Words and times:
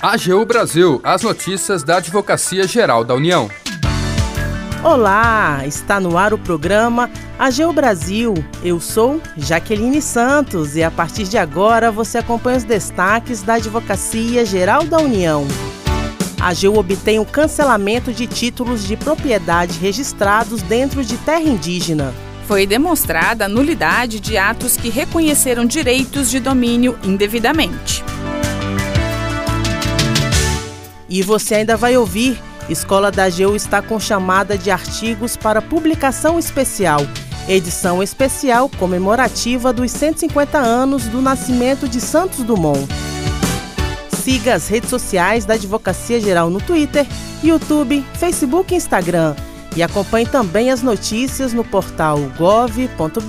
AGU 0.00 0.44
Brasil, 0.44 1.00
as 1.04 1.22
notícias 1.22 1.82
da 1.84 1.98
Advocacia 1.98 2.66
Geral 2.66 3.04
da 3.04 3.14
União. 3.14 3.48
Olá, 4.82 5.62
está 5.64 6.00
no 6.00 6.18
ar 6.18 6.34
o 6.34 6.38
programa 6.38 7.08
AGU 7.38 7.72
Brasil. 7.72 8.34
Eu 8.64 8.80
sou 8.80 9.22
Jaqueline 9.36 10.02
Santos 10.02 10.74
e 10.74 10.82
a 10.82 10.90
partir 10.90 11.22
de 11.24 11.38
agora 11.38 11.92
você 11.92 12.18
acompanha 12.18 12.58
os 12.58 12.64
destaques 12.64 13.42
da 13.42 13.54
Advocacia 13.54 14.44
Geral 14.44 14.82
da 14.82 14.98
União. 14.98 15.46
A 16.40 16.48
AGU 16.48 16.76
obtém 16.76 17.20
o 17.20 17.24
cancelamento 17.24 18.12
de 18.12 18.26
títulos 18.26 18.84
de 18.84 18.96
propriedade 18.96 19.78
registrados 19.78 20.62
dentro 20.62 21.04
de 21.04 21.16
terra 21.18 21.44
indígena. 21.44 22.12
Foi 22.48 22.66
demonstrada 22.66 23.44
a 23.44 23.48
nulidade 23.48 24.18
de 24.18 24.36
atos 24.36 24.76
que 24.76 24.90
reconheceram 24.90 25.64
direitos 25.64 26.28
de 26.28 26.40
domínio 26.40 26.98
indevidamente. 27.04 28.01
E 31.12 31.22
você 31.22 31.56
ainda 31.56 31.76
vai 31.76 31.94
ouvir: 31.94 32.40
Escola 32.70 33.10
da 33.12 33.24
AGU 33.24 33.54
está 33.54 33.82
com 33.82 34.00
chamada 34.00 34.56
de 34.56 34.70
artigos 34.70 35.36
para 35.36 35.60
publicação 35.60 36.38
especial. 36.38 37.00
Edição 37.46 38.02
especial 38.02 38.70
comemorativa 38.78 39.74
dos 39.74 39.90
150 39.90 40.56
anos 40.56 41.04
do 41.08 41.20
nascimento 41.20 41.86
de 41.86 42.00
Santos 42.00 42.42
Dumont. 42.42 42.88
Siga 44.22 44.54
as 44.54 44.68
redes 44.68 44.88
sociais 44.88 45.44
da 45.44 45.52
Advocacia 45.54 46.18
Geral 46.18 46.48
no 46.48 46.62
Twitter, 46.62 47.06
YouTube, 47.44 48.02
Facebook 48.14 48.72
e 48.72 48.76
Instagram. 48.78 49.36
E 49.76 49.82
acompanhe 49.82 50.24
também 50.24 50.70
as 50.70 50.80
notícias 50.80 51.52
no 51.52 51.64
portal 51.64 52.18
gov.br/agu. 52.38 53.22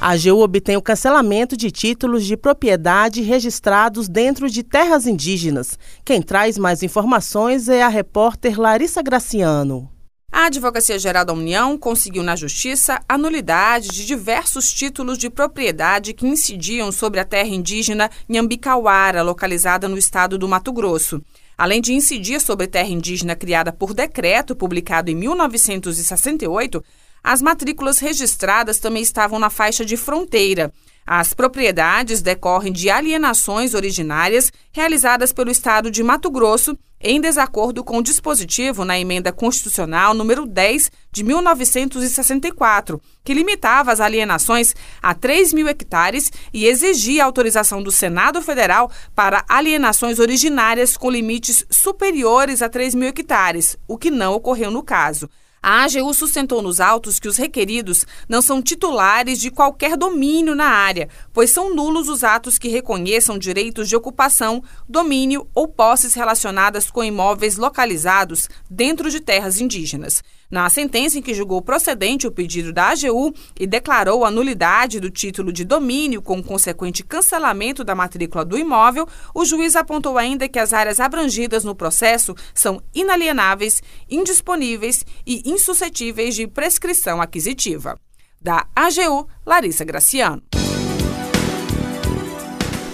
A 0.00 0.10
AGU 0.10 0.42
obtém 0.42 0.76
o 0.76 0.82
cancelamento 0.82 1.56
de 1.56 1.72
títulos 1.72 2.24
de 2.24 2.36
propriedade 2.36 3.20
registrados 3.20 4.08
dentro 4.08 4.48
de 4.48 4.62
terras 4.62 5.08
indígenas. 5.08 5.76
Quem 6.04 6.22
traz 6.22 6.56
mais 6.56 6.84
informações 6.84 7.68
é 7.68 7.82
a 7.82 7.88
repórter 7.88 8.60
Larissa 8.60 9.02
Graciano. 9.02 9.90
A 10.30 10.44
Advocacia 10.44 11.00
Geral 11.00 11.24
da 11.24 11.32
União 11.32 11.76
conseguiu 11.76 12.22
na 12.22 12.36
Justiça 12.36 13.00
a 13.08 13.18
nulidade 13.18 13.88
de 13.88 14.06
diversos 14.06 14.72
títulos 14.72 15.18
de 15.18 15.28
propriedade 15.28 16.14
que 16.14 16.28
incidiam 16.28 16.92
sobre 16.92 17.18
a 17.18 17.24
terra 17.24 17.48
indígena 17.48 18.08
Nhambicauara, 18.28 19.22
localizada 19.22 19.88
no 19.88 19.98
estado 19.98 20.38
do 20.38 20.46
Mato 20.46 20.72
Grosso. 20.72 21.20
Além 21.56 21.80
de 21.80 21.92
incidir 21.92 22.40
sobre 22.40 22.68
terra 22.68 22.88
indígena 22.88 23.34
criada 23.34 23.72
por 23.72 23.92
decreto 23.92 24.54
publicado 24.54 25.10
em 25.10 25.16
1968, 25.16 26.84
as 27.28 27.42
matrículas 27.42 27.98
registradas 27.98 28.78
também 28.78 29.02
estavam 29.02 29.38
na 29.38 29.50
faixa 29.50 29.84
de 29.84 29.98
fronteira. 29.98 30.72
As 31.06 31.34
propriedades 31.34 32.22
decorrem 32.22 32.72
de 32.72 32.88
alienações 32.88 33.74
originárias 33.74 34.50
realizadas 34.72 35.30
pelo 35.30 35.50
Estado 35.50 35.90
de 35.90 36.02
Mato 36.02 36.30
Grosso 36.30 36.74
em 36.98 37.20
desacordo 37.20 37.84
com 37.84 37.98
o 37.98 38.02
dispositivo 38.02 38.82
na 38.82 38.98
emenda 38.98 39.30
constitucional 39.30 40.14
número 40.14 40.46
10 40.46 40.90
de 41.12 41.22
1964, 41.22 42.98
que 43.22 43.34
limitava 43.34 43.92
as 43.92 44.00
alienações 44.00 44.74
a 45.02 45.12
3 45.12 45.52
mil 45.52 45.68
hectares 45.68 46.32
e 46.50 46.64
exigia 46.64 47.26
autorização 47.26 47.82
do 47.82 47.92
Senado 47.92 48.40
Federal 48.40 48.90
para 49.14 49.44
alienações 49.46 50.18
originárias 50.18 50.96
com 50.96 51.10
limites 51.10 51.66
superiores 51.68 52.62
a 52.62 52.70
3 52.70 52.94
mil 52.94 53.08
hectares, 53.08 53.76
o 53.86 53.98
que 53.98 54.10
não 54.10 54.32
ocorreu 54.32 54.70
no 54.70 54.82
caso. 54.82 55.28
A 55.62 55.84
AGU 55.84 56.14
sustentou 56.14 56.62
nos 56.62 56.80
autos 56.80 57.18
que 57.18 57.28
os 57.28 57.36
requeridos 57.36 58.06
não 58.28 58.40
são 58.40 58.62
titulares 58.62 59.40
de 59.40 59.50
qualquer 59.50 59.96
domínio 59.96 60.54
na 60.54 60.66
área, 60.66 61.08
pois 61.32 61.50
são 61.50 61.74
nulos 61.74 62.08
os 62.08 62.22
atos 62.22 62.58
que 62.58 62.68
reconheçam 62.68 63.38
direitos 63.38 63.88
de 63.88 63.96
ocupação, 63.96 64.62
domínio 64.88 65.48
ou 65.54 65.66
posses 65.66 66.14
relacionadas 66.14 66.90
com 66.90 67.02
imóveis 67.02 67.56
localizados 67.56 68.48
dentro 68.70 69.10
de 69.10 69.20
terras 69.20 69.60
indígenas. 69.60 70.22
Na 70.50 70.70
sentença 70.70 71.18
em 71.18 71.22
que 71.22 71.34
julgou 71.34 71.60
procedente 71.60 72.26
o 72.26 72.32
pedido 72.32 72.72
da 72.72 72.88
AGU 72.88 73.34
e 73.60 73.66
declarou 73.66 74.24
a 74.24 74.30
nulidade 74.30 74.98
do 74.98 75.10
título 75.10 75.52
de 75.52 75.62
domínio 75.62 76.22
com 76.22 76.42
consequente 76.42 77.04
cancelamento 77.04 77.84
da 77.84 77.94
matrícula 77.94 78.46
do 78.46 78.56
imóvel, 78.56 79.06
o 79.34 79.44
juiz 79.44 79.76
apontou 79.76 80.16
ainda 80.16 80.48
que 80.48 80.58
as 80.58 80.72
áreas 80.72 81.00
abrangidas 81.00 81.64
no 81.64 81.74
processo 81.74 82.34
são 82.54 82.80
inalienáveis, 82.94 83.82
indisponíveis 84.08 85.04
e 85.26 85.42
insuscetíveis 85.44 86.34
de 86.34 86.46
prescrição 86.46 87.20
aquisitiva. 87.20 87.98
Da 88.40 88.66
AGU, 88.74 89.28
Larissa 89.44 89.84
Graciano. 89.84 90.42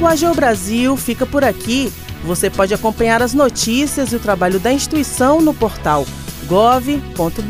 O 0.01 0.07
AGU 0.07 0.35
Brasil 0.35 0.97
fica 0.97 1.25
por 1.25 1.45
aqui. 1.45 1.93
Você 2.25 2.51
pode 2.51 2.75
acompanhar 2.75 3.23
as 3.23 3.35
notícias 3.35 4.13
e 4.13 4.17
o 4.17 4.21
trabalho 4.21 4.59
da 4.59 4.73
instituição 4.73 5.41
no 5.41 5.55
portal 5.55 6.05
gov.br/agu 6.47 7.47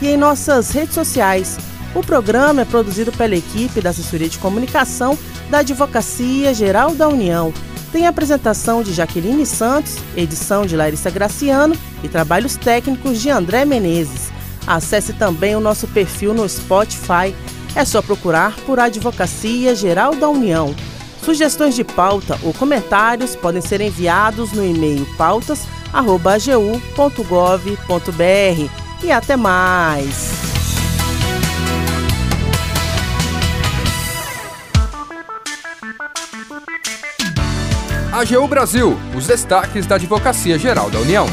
e 0.00 0.08
em 0.08 0.16
nossas 0.16 0.70
redes 0.70 0.94
sociais. 0.94 1.58
O 1.94 2.02
programa 2.02 2.62
é 2.62 2.64
produzido 2.64 3.12
pela 3.12 3.36
equipe 3.36 3.80
da 3.80 3.90
Assessoria 3.90 4.28
de 4.28 4.38
Comunicação 4.38 5.16
da 5.48 5.58
Advocacia 5.58 6.52
Geral 6.52 6.94
da 6.94 7.08
União. 7.08 7.52
Tem 7.92 8.08
apresentação 8.08 8.82
de 8.82 8.92
Jaqueline 8.92 9.46
Santos, 9.46 9.98
edição 10.16 10.66
de 10.66 10.76
Larissa 10.76 11.10
Graciano 11.10 11.76
e 12.02 12.08
trabalhos 12.08 12.56
técnicos 12.56 13.22
de 13.22 13.30
André 13.30 13.64
Menezes. 13.64 14.32
Acesse 14.66 15.12
também 15.12 15.54
o 15.54 15.60
nosso 15.60 15.86
perfil 15.86 16.34
no 16.34 16.48
Spotify. 16.48 17.32
É 17.76 17.84
só 17.84 18.02
procurar 18.02 18.56
por 18.66 18.80
Advocacia 18.80 19.76
Geral 19.76 20.16
da 20.16 20.28
União. 20.28 20.74
Sugestões 21.22 21.76
de 21.76 21.84
pauta 21.84 22.38
ou 22.42 22.52
comentários 22.52 23.36
podem 23.36 23.62
ser 23.62 23.80
enviados 23.80 24.52
no 24.52 24.64
e-mail 24.64 25.06
pautas.agu.gov.br 25.94 28.70
e 29.02 29.12
até 29.12 29.36
mais! 29.36 30.34
AGU 38.12 38.46
Brasil, 38.46 38.96
os 39.16 39.26
destaques 39.26 39.86
da 39.86 39.96
Advocacia 39.96 40.58
Geral 40.58 40.88
da 40.88 41.00
União. 41.00 41.26